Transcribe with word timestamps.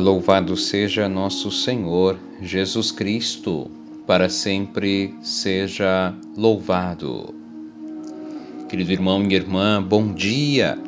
Louvado 0.00 0.56
seja 0.56 1.06
nosso 1.10 1.50
Senhor 1.50 2.18
Jesus 2.40 2.90
Cristo, 2.90 3.70
para 4.06 4.30
sempre 4.30 5.14
seja 5.20 6.14
louvado. 6.34 7.34
Querido 8.66 8.92
irmão 8.92 9.22
e 9.22 9.34
irmã, 9.34 9.82
bom 9.82 10.14
dia! 10.14 10.78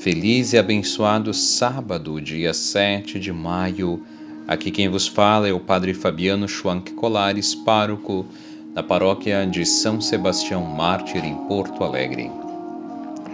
Feliz 0.00 0.52
e 0.52 0.58
abençoado 0.58 1.32
sábado, 1.32 2.20
dia 2.20 2.52
7 2.52 3.20
de 3.20 3.32
maio. 3.32 4.02
Aqui 4.48 4.72
quem 4.72 4.88
vos 4.88 5.06
fala 5.06 5.48
é 5.48 5.52
o 5.52 5.60
Padre 5.60 5.94
Fabiano 5.94 6.48
Schwank 6.48 6.94
Colares, 6.94 7.54
pároco 7.54 8.26
da 8.74 8.82
paróquia 8.82 9.46
de 9.46 9.64
São 9.64 10.00
Sebastião 10.00 10.64
Mártir, 10.64 11.24
em 11.24 11.36
Porto 11.46 11.84
Alegre. 11.84 12.28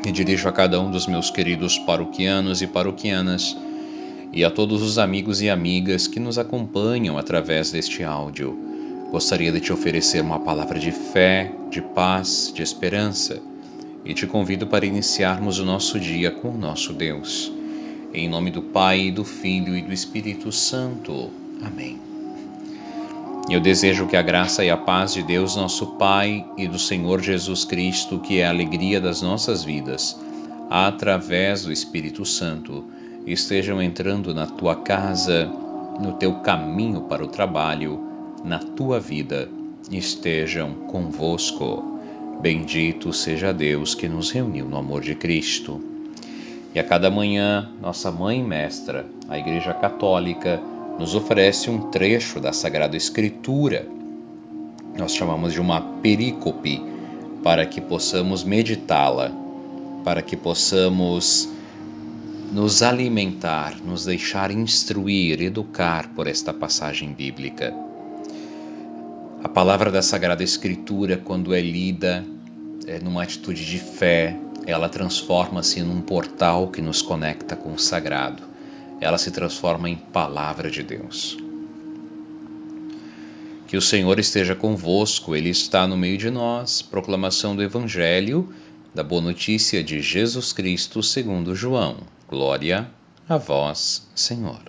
Me 0.05 0.12
dirijo 0.12 0.47
a 0.50 0.52
cada 0.52 0.78
um 0.78 0.91
dos 0.91 1.06
meus 1.06 1.30
queridos 1.30 1.78
paroquianos 1.78 2.61
e 2.61 2.66
paroquianas 2.66 3.56
e 4.32 4.45
a 4.45 4.50
todos 4.50 4.82
os 4.82 4.98
amigos 4.98 5.42
e 5.42 5.50
amigas 5.50 6.06
que 6.06 6.18
nos 6.18 6.38
acompanham 6.38 7.19
através 7.19 7.70
deste 7.70 8.02
áudio. 8.02 8.56
Gostaria 9.11 9.52
de 9.52 9.61
te 9.61 9.72
oferecer 9.72 10.22
uma 10.22 10.41
palavra 10.41 10.78
de 10.78 10.91
fé, 10.91 11.52
de 11.70 11.83
paz, 11.83 12.50
de 12.55 12.62
esperança 12.62 13.42
e 14.05 14.14
te 14.14 14.27
convido 14.27 14.66
para 14.66 14.86
iniciarmos 14.86 15.58
o 15.58 15.64
nosso 15.64 16.00
dia 16.00 16.30
com 16.30 16.48
o 16.48 16.58
nosso 16.58 16.92
Deus. 16.92 17.53
Em 18.14 18.28
nome 18.28 18.50
do 18.50 18.62
Pai, 18.62 19.10
do 19.10 19.25
Filho 19.25 19.77
e 19.77 19.83
do 19.83 19.92
Espírito 19.92 20.50
Santo. 20.50 21.30
Amém. 21.62 21.98
Eu 23.50 23.60
desejo 23.60 24.06
que 24.06 24.16
a 24.16 24.22
graça 24.22 24.64
e 24.64 24.70
a 24.70 24.77
paz 24.77 25.14
de 25.14 25.22
Deus, 25.22 25.56
nosso 25.56 25.98
Pai, 25.98 26.44
e 26.56 26.66
do 26.66 26.78
Senhor 26.78 27.20
Jesus 27.20 27.64
Cristo, 27.64 28.19
que 28.19 28.38
é 28.38 28.47
a 28.47 28.50
alegria 28.50 29.00
das 29.00 29.20
nossas 29.20 29.64
vidas, 29.64 30.19
através 30.70 31.64
do 31.64 31.72
Espírito 31.72 32.25
Santo, 32.25 32.84
estejam 33.27 33.81
entrando 33.81 34.34
na 34.34 34.47
tua 34.47 34.77
casa, 34.77 35.51
no 36.01 36.12
teu 36.15 36.34
caminho 36.41 37.03
para 37.03 37.25
o 37.25 37.28
trabalho, 37.28 38.01
na 38.45 38.59
tua 38.59 38.98
vida, 38.98 39.48
estejam 39.91 40.75
convosco. 40.89 42.00
Bendito 42.41 43.12
seja 43.12 43.53
Deus 43.53 43.95
que 43.95 44.09
nos 44.09 44.31
reuniu 44.31 44.67
no 44.67 44.77
amor 44.77 45.03
de 45.03 45.15
Cristo. 45.15 45.81
E 46.75 46.78
a 46.78 46.84
cada 46.84 47.11
manhã, 47.11 47.69
nossa 47.81 48.11
Mãe 48.11 48.43
Mestra, 48.43 49.06
a 49.28 49.39
Igreja 49.39 49.75
Católica, 49.75 50.61
nos 50.98 51.15
oferece 51.15 51.70
um 51.70 51.91
trecho 51.91 52.41
da 52.41 52.53
Sagrada 52.53 52.97
Escritura. 52.97 53.87
Nós 54.98 55.15
chamamos 55.15 55.53
de 55.53 55.61
uma 55.61 55.81
perícope, 55.81 56.83
para 57.43 57.67
que 57.67 57.81
possamos 57.81 58.45
meditá-la, 58.45 59.31
para 60.05 60.23
que 60.23 60.37
possamos 60.37 61.48
nos 62.53 62.83
alimentar, 62.83 63.78
nos 63.83 64.05
deixar 64.05 64.50
instruir, 64.50 65.41
educar 65.41 66.08
por 66.08 66.27
esta 66.27 66.53
passagem 66.53 67.11
bíblica. 67.11 67.72
A 69.42 69.48
palavra 69.48 69.91
da 69.91 70.03
Sagrada 70.03 70.44
Escritura, 70.44 71.16
quando 71.16 71.54
é 71.54 71.62
lida 71.62 72.22
é, 72.87 72.99
numa 72.99 73.22
atitude 73.22 73.65
de 73.65 73.78
fé, 73.78 74.37
ela 74.66 74.91
transforma-se 74.91 75.81
num 75.81 76.03
portal 76.03 76.69
que 76.69 76.82
nos 76.82 77.00
conecta 77.00 77.56
com 77.56 77.72
o 77.72 77.78
sagrado. 77.78 78.43
Ela 79.00 79.16
se 79.16 79.31
transforma 79.31 79.88
em 79.88 79.97
palavra 79.97 80.71
de 80.71 80.82
Deus. 80.82 81.38
Que 83.66 83.78
o 83.78 83.82
Senhor 83.82 84.19
esteja 84.19 84.55
convosco, 84.55 85.34
Ele 85.34 85.49
está 85.49 85.87
no 85.87 85.97
meio 85.97 86.19
de 86.19 86.28
nós. 86.28 86.82
Proclamação 86.82 87.56
do 87.56 87.62
Evangelho 87.62 88.53
da 88.94 89.03
Boa 89.03 89.22
Notícia 89.22 89.82
de 89.82 90.03
Jesus 90.03 90.53
Cristo 90.53 91.03
segundo 91.03 91.54
João. 91.54 91.97
Glória 92.28 92.91
a 93.26 93.38
vós, 93.38 94.06
Senhor. 94.14 94.60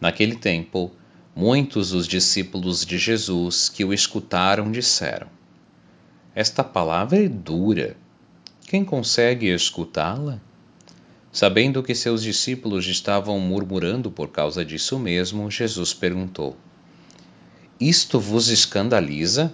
Naquele 0.00 0.36
tempo, 0.36 0.92
muitos 1.34 1.90
dos 1.90 2.06
discípulos 2.06 2.86
de 2.86 2.96
Jesus 2.96 3.68
que 3.68 3.84
o 3.84 3.92
escutaram 3.92 4.70
disseram: 4.70 5.26
Esta 6.36 6.62
palavra 6.62 7.18
é 7.18 7.28
dura. 7.28 7.96
Quem 8.64 8.84
consegue 8.84 9.52
escutá-la? 9.52 10.40
Sabendo 11.32 11.82
que 11.82 11.96
seus 11.96 12.22
discípulos 12.22 12.86
estavam 12.86 13.40
murmurando 13.40 14.08
por 14.08 14.28
causa 14.28 14.64
disso 14.64 15.00
mesmo, 15.00 15.50
Jesus 15.50 15.92
perguntou: 15.92 16.56
Isto 17.80 18.20
vos 18.20 18.50
escandaliza? 18.50 19.52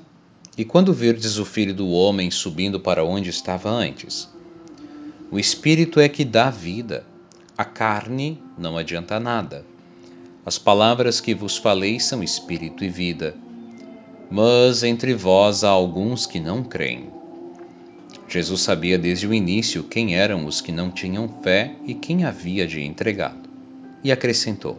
E 0.59 0.65
quando 0.65 0.93
virdes 0.93 1.39
o 1.39 1.45
filho 1.45 1.75
do 1.75 1.89
homem 1.89 2.31
subindo 2.31 2.81
para 2.81 3.05
onde 3.05 3.31
estava 3.31 3.71
antes? 3.71 4.29
O 5.31 5.39
espírito 5.39 6.01
é 6.01 6.09
que 6.09 6.25
dá 6.25 6.51
vida, 6.51 7.07
a 7.57 7.65
carne 7.65 8.43
não 8.59 8.77
adianta 8.77 9.21
nada. 9.21 9.65
As 10.45 10.59
palavras 10.59 11.21
que 11.21 11.35
vos 11.35 11.57
falei 11.57 12.01
são 12.01 12.23
espírito 12.23 12.83
e 12.83 12.89
vida. 12.89 13.37
Mas 14.31 14.83
entre 14.83 15.15
vós 15.15 15.63
há 15.63 15.69
alguns 15.69 16.27
que 16.27 16.41
não 16.41 16.65
creem. 16.65 17.11
Jesus 18.27 18.63
sabia 18.63 18.97
desde 18.97 19.27
o 19.27 19.35
início 19.35 19.85
quem 19.85 20.17
eram 20.17 20.47
os 20.47 20.61
que 20.61 20.73
não 20.73 20.91
tinham 20.91 21.29
fé 21.43 21.75
e 21.85 21.95
quem 21.95 22.25
havia 22.25 22.67
de 22.67 22.81
entregá-lo. 22.81 23.43
E 24.03 24.11
acrescentou: 24.11 24.79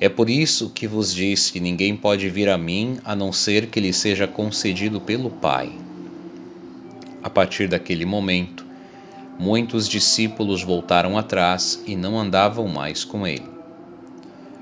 é 0.00 0.08
por 0.08 0.28
isso 0.28 0.70
que 0.70 0.88
vos 0.88 1.14
diz 1.14 1.50
que 1.50 1.60
ninguém 1.60 1.96
pode 1.96 2.28
vir 2.28 2.48
a 2.48 2.58
mim 2.58 2.98
a 3.04 3.14
não 3.14 3.32
ser 3.32 3.68
que 3.68 3.78
lhe 3.78 3.92
seja 3.92 4.26
concedido 4.26 5.00
pelo 5.00 5.30
Pai. 5.30 5.72
A 7.22 7.30
partir 7.30 7.68
daquele 7.68 8.04
momento, 8.04 8.66
muitos 9.38 9.88
discípulos 9.88 10.64
voltaram 10.64 11.16
atrás 11.16 11.80
e 11.86 11.94
não 11.94 12.18
andavam 12.18 12.66
mais 12.66 13.04
com 13.04 13.24
ele. 13.24 13.48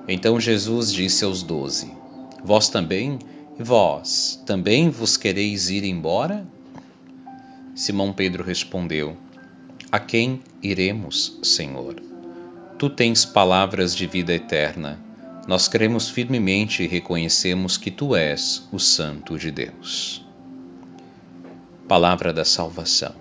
Então 0.06 0.38
Jesus 0.38 0.92
disse 0.92 1.24
aos 1.24 1.42
doze: 1.42 1.90
Vós 2.44 2.68
também, 2.68 3.18
vós 3.58 4.40
também 4.44 4.90
vos 4.90 5.16
quereis 5.16 5.70
ir 5.70 5.84
embora? 5.84 6.46
Simão 7.74 8.12
Pedro 8.12 8.44
respondeu: 8.44 9.16
A 9.90 9.98
quem 9.98 10.42
iremos, 10.62 11.38
Senhor? 11.42 11.96
Tu 12.78 12.90
tens 12.90 13.24
palavras 13.24 13.96
de 13.96 14.06
vida 14.06 14.34
eterna 14.34 15.11
nós 15.46 15.66
cremos 15.66 16.08
firmemente 16.08 16.82
e 16.82 16.86
reconhecemos 16.86 17.76
que 17.76 17.90
Tu 17.90 18.14
és 18.14 18.68
o 18.70 18.78
Santo 18.78 19.36
de 19.38 19.50
Deus. 19.50 20.24
Palavra 21.88 22.32
da 22.32 22.44
salvação. 22.44 23.14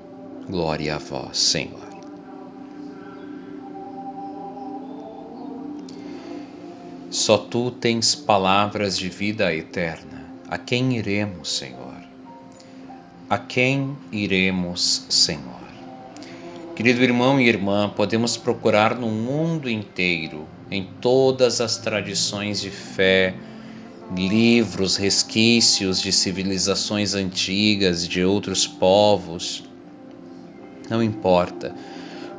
Glória 0.48 0.96
a 0.96 0.98
vós, 1.00 1.38
Senhor. 1.38 1.90
Só 7.10 7.38
tu 7.38 7.72
tens 7.72 8.16
palavras 8.16 8.98
de 8.98 9.10
vida 9.10 9.54
eterna. 9.54 10.26
A 10.48 10.58
quem 10.58 10.98
iremos, 10.98 11.58
Senhor? 11.58 12.02
A 13.30 13.38
quem 13.38 13.98
iremos, 14.12 15.06
Senhor? 15.10 15.62
Querido 16.76 17.04
irmão 17.04 17.40
e 17.40 17.48
irmã, 17.48 17.90
podemos 17.90 18.38
procurar 18.38 18.96
no 18.96 19.08
mundo 19.08 19.70
inteiro, 19.70 20.48
em 20.72 20.86
todas 21.02 21.60
as 21.60 21.78
tradições 21.78 22.62
de 22.62 22.70
fé, 22.70 23.36
livros, 24.16 24.96
resquícios 24.96 26.02
de 26.02 26.14
civilizações 26.14 27.14
antigas, 27.14 28.08
de 28.08 28.24
outros 28.24 28.66
povos. 28.66 29.66
Não 30.90 31.04
importa. 31.04 31.76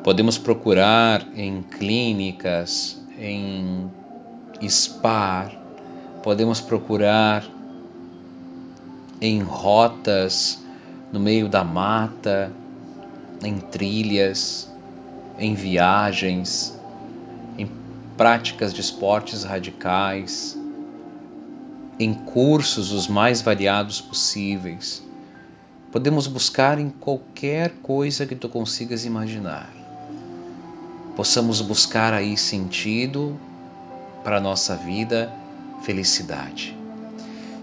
Podemos 0.02 0.38
procurar 0.38 1.28
em 1.36 1.62
clínicas, 1.62 3.00
em 3.18 3.90
spa, 4.66 5.50
podemos 6.22 6.60
procurar 6.60 7.44
em 9.20 9.40
rotas 9.42 10.64
no 11.12 11.20
meio 11.20 11.48
da 11.48 11.62
mata, 11.62 12.50
em 13.44 13.58
trilhas, 13.58 14.70
em 15.38 15.54
viagens, 15.54 16.80
práticas 18.16 18.72
de 18.72 18.80
esportes 18.80 19.44
radicais, 19.44 20.58
em 21.98 22.14
cursos 22.14 22.92
os 22.92 23.08
mais 23.08 23.40
variados 23.40 24.00
possíveis. 24.00 25.02
Podemos 25.90 26.26
buscar 26.26 26.78
em 26.78 26.88
qualquer 26.88 27.70
coisa 27.82 28.26
que 28.26 28.34
tu 28.34 28.48
consigas 28.48 29.04
imaginar. 29.04 29.70
Possamos 31.14 31.60
buscar 31.60 32.14
aí 32.14 32.36
sentido 32.36 33.38
para 34.24 34.38
a 34.38 34.40
nossa 34.40 34.74
vida, 34.74 35.30
felicidade. 35.82 36.76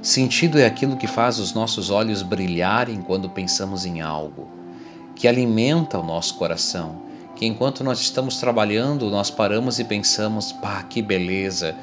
Sentido 0.02 0.60
é 0.60 0.66
aquilo 0.66 0.98
que 0.98 1.08
faz 1.08 1.40
os 1.40 1.54
nossos 1.54 1.90
olhos 1.90 2.22
brilharem 2.22 3.02
quando 3.02 3.30
pensamos 3.30 3.86
em 3.86 4.02
algo 4.02 4.60
que 5.20 5.28
alimenta 5.28 6.00
o 6.00 6.04
nosso 6.04 6.36
coração. 6.36 7.09
Que 7.40 7.46
enquanto 7.46 7.86
nós 7.86 8.02
estamos 8.02 8.38
trabalhando, 8.38 9.10
nós 9.10 9.32
paramos 9.32 9.80
e 9.80 9.86
pensamos: 9.86 10.52
pá, 10.52 10.84
que 10.84 11.02
beleza! 11.02 11.74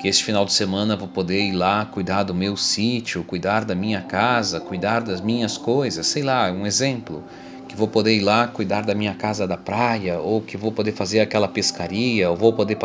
Que 0.00 0.08
este 0.08 0.24
final 0.24 0.44
de 0.44 0.52
semana 0.52 0.96
vou 0.96 1.06
poder 1.06 1.40
ir 1.40 1.52
lá 1.52 1.86
cuidar 1.86 2.24
do 2.24 2.34
meu 2.34 2.56
sítio, 2.56 3.22
cuidar 3.22 3.64
da 3.64 3.76
minha 3.76 4.02
casa, 4.02 4.58
cuidar 4.58 5.00
das 5.00 5.20
minhas 5.20 5.56
coisas, 5.56 6.04
sei 6.04 6.24
lá, 6.24 6.50
um 6.50 6.66
exemplo. 6.66 7.22
que 7.68 7.76
vou 7.76 7.86
poder 7.86 8.16
ir 8.16 8.22
lá 8.22 8.48
cuidar 8.48 8.84
da 8.84 8.92
minha 8.92 9.14
casa 9.14 9.46
da 9.46 9.56
praia, 9.56 10.18
ou 10.18 10.40
que 10.40 10.56
vou 10.56 10.72
poder 10.72 10.90
fazer 10.90 11.20
aquela 11.20 11.46
pescaria, 11.46 12.28
ou 12.28 12.36
vou 12.36 12.52
poder 12.52 12.76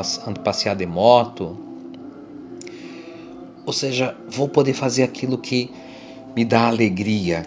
passear 0.43 0.75
de 0.75 0.85
moto. 0.85 1.57
Ou 3.65 3.73
seja, 3.73 4.15
vou 4.29 4.47
poder 4.47 4.73
fazer 4.73 5.01
aquilo 5.01 5.35
que 5.35 5.71
me 6.35 6.45
dá 6.45 6.67
alegria, 6.67 7.43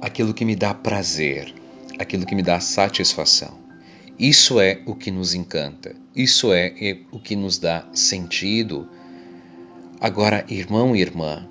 aquilo 0.00 0.32
que 0.32 0.44
me 0.44 0.54
dá 0.54 0.72
prazer, 0.72 1.52
aquilo 1.98 2.26
que 2.26 2.34
me 2.34 2.42
dá 2.42 2.60
satisfação. 2.60 3.58
Isso 4.18 4.60
é 4.60 4.80
o 4.86 4.94
que 4.94 5.10
nos 5.10 5.34
encanta, 5.34 5.94
isso 6.14 6.52
é 6.52 6.98
o 7.10 7.18
que 7.18 7.34
nos 7.34 7.58
dá 7.58 7.86
sentido. 7.92 8.88
Agora, 10.00 10.44
irmão 10.48 10.94
e 10.94 11.00
irmã, 11.00 11.48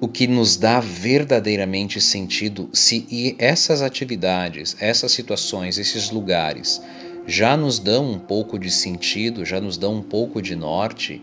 o 0.00 0.08
que 0.08 0.26
nos 0.26 0.56
dá 0.56 0.80
verdadeiramente 0.80 2.00
sentido 2.00 2.68
se 2.72 3.36
essas 3.38 3.82
atividades, 3.82 4.76
essas 4.80 5.12
situações, 5.12 5.78
esses 5.78 6.10
lugares 6.10 6.80
já 7.26 7.56
nos 7.56 7.78
dão 7.78 8.10
um 8.10 8.18
pouco 8.18 8.58
de 8.58 8.70
sentido, 8.70 9.44
já 9.44 9.60
nos 9.60 9.76
dão 9.76 9.96
um 9.96 10.02
pouco 10.02 10.42
de 10.42 10.56
norte, 10.56 11.22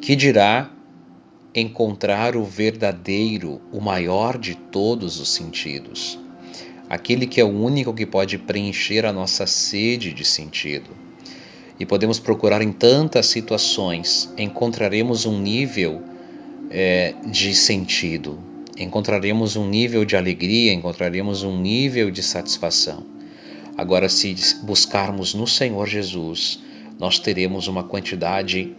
que 0.00 0.14
dirá 0.14 0.70
encontrar 1.54 2.36
o 2.36 2.44
verdadeiro, 2.44 3.60
o 3.72 3.80
maior 3.80 4.38
de 4.38 4.54
todos 4.54 5.18
os 5.18 5.30
sentidos, 5.30 6.18
aquele 6.88 7.26
que 7.26 7.40
é 7.40 7.44
o 7.44 7.48
único 7.48 7.92
que 7.92 8.06
pode 8.06 8.38
preencher 8.38 9.04
a 9.04 9.12
nossa 9.12 9.46
sede 9.46 10.12
de 10.12 10.24
sentido. 10.24 10.90
E 11.78 11.86
podemos 11.86 12.18
procurar 12.18 12.62
em 12.62 12.72
tantas 12.72 13.26
situações, 13.26 14.32
encontraremos 14.36 15.26
um 15.26 15.40
nível 15.40 16.02
é, 16.70 17.14
de 17.26 17.54
sentido. 17.54 18.38
Encontraremos 18.76 19.56
um 19.56 19.68
nível 19.68 20.04
de 20.04 20.16
alegria, 20.16 20.72
encontraremos 20.72 21.42
um 21.42 21.60
nível 21.60 22.10
de 22.10 22.22
satisfação. 22.22 23.04
Agora, 23.76 24.08
se 24.08 24.34
buscarmos 24.62 25.34
no 25.34 25.46
Senhor 25.46 25.86
Jesus, 25.86 26.60
nós 26.98 27.18
teremos 27.18 27.68
uma 27.68 27.84
quantidade 27.84 28.74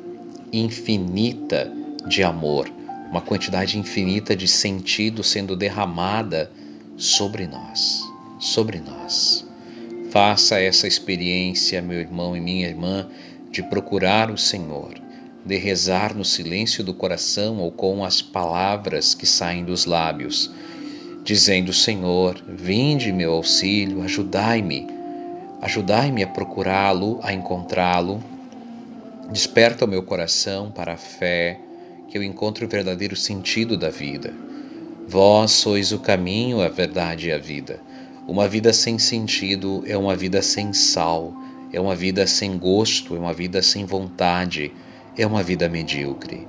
infinita 0.52 1.72
de 2.06 2.24
amor, 2.24 2.70
uma 3.10 3.22
quantidade 3.22 3.78
infinita 3.78 4.36
de 4.36 4.48
sentido 4.48 5.24
sendo 5.24 5.56
derramada 5.56 6.52
sobre 7.00 7.48
nós, 7.48 8.04
sobre 8.40 8.80
nós. 8.80 9.44
Faça 10.12 10.60
essa 10.60 10.88
experiência, 10.88 11.82
meu 11.82 12.00
irmão 12.00 12.38
e 12.38 12.40
minha 12.40 12.68
irmã, 12.68 13.08
de 13.50 13.64
procurar 13.64 14.30
o 14.30 14.38
Senhor 14.38 15.10
de 15.46 15.58
rezar 15.58 16.16
no 16.16 16.26
silêncio 16.26 16.84
do 16.84 16.94
coração 16.94 17.58
ou 17.58 17.72
com 17.72 18.04
as 18.04 18.22
palavras 18.22 19.14
que 19.14 19.26
saem 19.26 19.64
dos 19.64 19.86
lábios, 19.86 20.52
dizendo: 21.24 21.74
Senhor, 21.74 22.42
vinde 22.48 23.12
meu 23.12 23.32
auxílio, 23.34 24.04
ajudai-me, 24.04 24.88
ajudai-me 25.62 26.24
a 26.24 26.28
procurá-lo, 26.28 27.20
a 27.24 27.34
encontrá-lo. 27.34 28.24
Desperta 29.32 29.86
o 29.86 29.88
meu 29.88 30.04
coração 30.04 30.72
para 30.72 30.94
a 30.94 30.98
fé, 30.98 31.60
que 32.10 32.18
eu 32.18 32.24
encontre 32.24 32.66
o 32.66 32.70
verdadeiro 32.70 33.16
sentido 33.16 33.78
da 33.78 33.90
vida. 33.90 34.34
Vós 35.10 35.52
sois 35.52 35.92
o 35.92 36.00
caminho, 36.00 36.62
a 36.62 36.70
verdade 36.70 37.30
e 37.30 37.32
a 37.32 37.38
vida. 37.38 37.82
Uma 38.28 38.48
vida 38.48 38.72
sem 38.72 39.00
sentido 39.00 39.84
é 39.88 39.98
uma 39.98 40.16
vida 40.16 40.42
sem 40.42 40.72
sal, 40.72 41.34
é 41.74 41.80
uma 41.82 41.96
vida 41.96 42.28
sem 42.28 42.58
gosto, 42.58 43.16
é 43.16 43.20
uma 43.20 43.34
vida 43.34 43.62
sem 43.62 43.86
vontade 43.86 44.72
é 45.22 45.26
uma 45.28 45.44
vida 45.44 45.68
medíocre. 45.68 46.48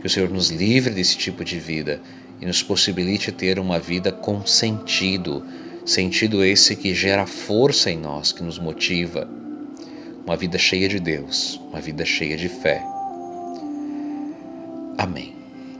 Que 0.00 0.06
o 0.06 0.10
Senhor 0.10 0.30
nos 0.30 0.50
livre 0.50 0.94
desse 0.94 1.16
tipo 1.16 1.44
de 1.44 1.58
vida 1.58 2.00
e 2.40 2.46
nos 2.46 2.62
possibilite 2.62 3.30
ter 3.32 3.58
uma 3.58 3.78
vida 3.78 4.10
com 4.10 4.46
sentido, 4.46 5.44
sentido 5.84 6.44
esse 6.44 6.74
que 6.76 6.94
gera 6.94 7.26
força 7.26 7.90
em 7.90 7.98
nós, 7.98 8.32
que 8.32 8.42
nos 8.42 8.58
motiva. 8.58 9.28
Uma 10.24 10.36
vida 10.36 10.58
cheia 10.58 10.88
de 10.88 11.00
Deus, 11.00 11.60
uma 11.70 11.80
vida 11.80 12.04
cheia 12.04 12.36
de 12.36 12.48
fé. 12.48 12.82
Amém. 14.96 15.37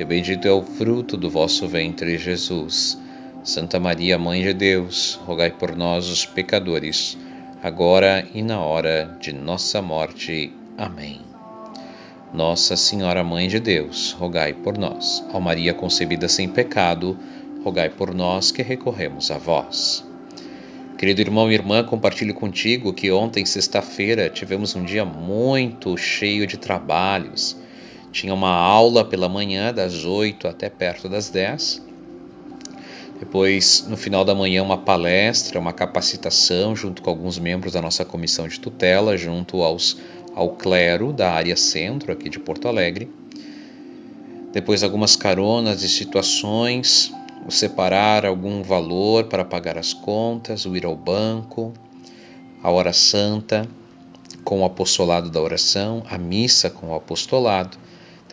e 0.00 0.04
bendito 0.04 0.48
é 0.48 0.50
o 0.50 0.62
fruto 0.62 1.14
do 1.14 1.28
vosso 1.28 1.68
ventre, 1.68 2.16
Jesus. 2.16 2.98
Santa 3.44 3.78
Maria, 3.78 4.18
Mãe 4.18 4.42
de 4.42 4.54
Deus, 4.54 5.20
rogai 5.26 5.50
por 5.50 5.76
nós, 5.76 6.08
os 6.08 6.24
pecadores, 6.24 7.18
agora 7.62 8.26
e 8.32 8.42
na 8.42 8.60
hora 8.60 9.14
de 9.20 9.30
nossa 9.30 9.82
morte. 9.82 10.50
Amém. 10.78 11.20
Nossa 12.32 12.78
Senhora 12.78 13.22
Mãe 13.22 13.46
de 13.46 13.60
Deus, 13.60 14.12
rogai 14.12 14.54
por 14.54 14.78
nós. 14.78 15.22
Ó 15.34 15.38
Maria 15.38 15.74
concebida 15.74 16.28
sem 16.28 16.48
pecado, 16.48 17.18
rogai 17.62 17.90
por 17.90 18.14
nós 18.14 18.50
que 18.50 18.62
recorremos 18.62 19.30
a 19.30 19.36
vós. 19.36 20.02
Querido 20.96 21.20
irmão 21.20 21.50
e 21.50 21.54
irmã, 21.54 21.84
compartilho 21.84 22.32
contigo 22.32 22.94
que 22.94 23.12
ontem, 23.12 23.44
sexta-feira, 23.44 24.30
tivemos 24.30 24.74
um 24.74 24.82
dia 24.82 25.04
muito 25.04 25.94
cheio 25.98 26.46
de 26.46 26.56
trabalhos. 26.56 27.54
Tinha 28.12 28.34
uma 28.34 28.50
aula 28.50 29.04
pela 29.04 29.28
manhã, 29.28 29.72
das 29.72 30.04
8 30.04 30.48
até 30.48 30.68
perto 30.68 31.08
das 31.08 31.30
10. 31.30 31.82
Depois, 33.18 33.84
no 33.86 33.96
final 33.96 34.24
da 34.24 34.34
manhã, 34.34 34.62
uma 34.62 34.78
palestra, 34.78 35.60
uma 35.60 35.72
capacitação 35.72 36.74
junto 36.74 37.02
com 37.02 37.10
alguns 37.10 37.38
membros 37.38 37.74
da 37.74 37.82
nossa 37.82 38.04
comissão 38.04 38.48
de 38.48 38.58
tutela, 38.58 39.16
junto 39.16 39.62
aos 39.62 39.96
ao 40.34 40.50
clero 40.50 41.12
da 41.12 41.30
área 41.32 41.56
centro 41.56 42.12
aqui 42.12 42.28
de 42.28 42.38
Porto 42.38 42.68
Alegre. 42.68 43.10
Depois 44.52 44.82
algumas 44.82 45.16
caronas 45.16 45.82
e 45.82 45.88
situações, 45.88 47.12
o 47.46 47.50
separar 47.50 48.26
algum 48.26 48.62
valor 48.62 49.24
para 49.24 49.44
pagar 49.44 49.78
as 49.78 49.92
contas, 49.92 50.66
o 50.66 50.76
ir 50.76 50.84
ao 50.84 50.96
banco, 50.96 51.72
a 52.62 52.70
hora 52.70 52.92
santa 52.92 53.68
com 54.44 54.62
o 54.62 54.64
apostolado 54.64 55.30
da 55.30 55.40
oração, 55.40 56.02
a 56.08 56.18
missa 56.18 56.70
com 56.70 56.88
o 56.88 56.94
apostolado, 56.94 57.76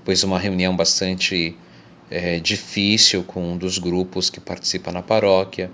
depois 0.07 0.23
uma 0.23 0.39
reunião 0.39 0.73
bastante 0.73 1.53
é, 2.09 2.39
difícil 2.39 3.25
com 3.25 3.51
um 3.51 3.57
dos 3.57 3.77
grupos 3.77 4.29
que 4.29 4.39
participa 4.39 4.89
na 4.89 5.01
paróquia, 5.01 5.69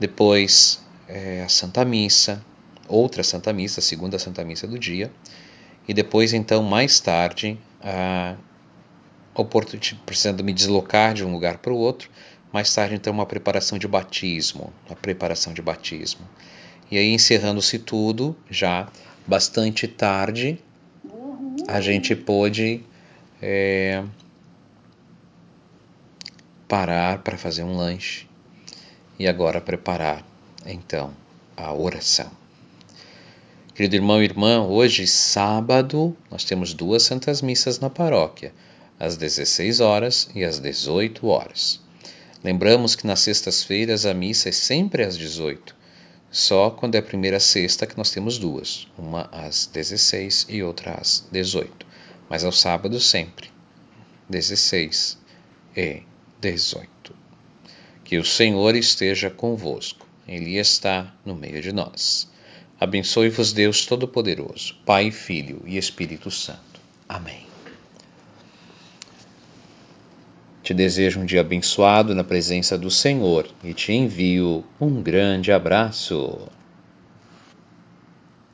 depois 0.00 0.82
é, 1.06 1.42
a 1.42 1.50
Santa 1.50 1.84
Missa, 1.84 2.42
outra 2.88 3.22
Santa 3.22 3.52
Missa, 3.52 3.80
a 3.80 3.82
segunda 3.82 4.18
Santa 4.18 4.42
Missa 4.42 4.66
do 4.66 4.78
dia, 4.78 5.12
e 5.86 5.92
depois, 5.92 6.32
então, 6.32 6.62
mais 6.62 6.98
tarde, 6.98 7.58
a, 7.82 8.36
precisando 10.06 10.42
me 10.42 10.54
deslocar 10.54 11.12
de 11.12 11.22
um 11.22 11.30
lugar 11.30 11.58
para 11.58 11.74
o 11.74 11.76
outro, 11.76 12.08
mais 12.54 12.74
tarde, 12.74 12.94
então, 12.94 13.12
uma 13.12 13.26
preparação 13.26 13.76
de 13.76 13.86
batismo, 13.86 14.72
a 14.88 14.94
preparação 14.94 15.52
de 15.52 15.60
batismo. 15.60 16.26
E 16.90 16.96
aí, 16.96 17.12
encerrando-se 17.12 17.78
tudo, 17.78 18.34
já 18.50 18.88
bastante 19.26 19.86
tarde, 19.86 20.58
a 21.68 21.82
gente 21.82 22.16
pôde 22.16 22.82
é, 23.42 24.04
parar 26.68 27.18
para 27.18 27.36
fazer 27.36 27.64
um 27.64 27.76
lanche 27.76 28.28
e 29.18 29.26
agora 29.26 29.60
preparar, 29.60 30.24
então, 30.64 31.12
a 31.56 31.72
oração. 31.74 32.30
Querido 33.74 33.96
irmão 33.96 34.22
e 34.22 34.24
irmã, 34.24 34.62
hoje, 34.62 35.06
sábado, 35.06 36.16
nós 36.30 36.44
temos 36.44 36.72
duas 36.72 37.02
santas 37.02 37.42
missas 37.42 37.80
na 37.80 37.90
paróquia, 37.90 38.54
às 38.98 39.16
16 39.16 39.80
horas 39.80 40.30
e 40.34 40.44
às 40.44 40.58
18 40.58 41.26
horas. 41.26 41.80
Lembramos 42.44 42.94
que 42.94 43.06
nas 43.06 43.20
sextas-feiras 43.20 44.06
a 44.06 44.14
missa 44.14 44.48
é 44.48 44.52
sempre 44.52 45.04
às 45.04 45.16
18, 45.18 45.74
só 46.30 46.70
quando 46.70 46.94
é 46.94 46.98
a 46.98 47.02
primeira 47.02 47.40
sexta 47.40 47.86
que 47.86 47.98
nós 47.98 48.10
temos 48.10 48.38
duas, 48.38 48.86
uma 48.96 49.28
às 49.32 49.66
16 49.66 50.46
e 50.48 50.62
outra 50.62 50.92
às 51.00 51.26
18, 51.30 51.91
mas 52.32 52.44
aos 52.44 52.58
sábados 52.58 53.10
sempre, 53.10 53.50
16 54.26 55.18
e 55.76 56.00
18. 56.40 57.14
Que 58.02 58.16
o 58.16 58.24
Senhor 58.24 58.74
esteja 58.74 59.28
convosco, 59.28 60.06
Ele 60.26 60.56
está 60.56 61.14
no 61.26 61.34
meio 61.34 61.60
de 61.60 61.72
nós. 61.72 62.26
Abençoe-vos 62.80 63.52
Deus 63.52 63.84
Todo-Poderoso, 63.84 64.76
Pai, 64.86 65.10
Filho 65.10 65.60
e 65.66 65.76
Espírito 65.76 66.30
Santo. 66.30 66.80
Amém. 67.06 67.46
Te 70.62 70.72
desejo 70.72 71.20
um 71.20 71.26
dia 71.26 71.42
abençoado 71.42 72.14
na 72.14 72.24
presença 72.24 72.78
do 72.78 72.90
Senhor 72.90 73.46
e 73.62 73.74
te 73.74 73.92
envio 73.92 74.64
um 74.80 75.02
grande 75.02 75.52
abraço. 75.52 76.48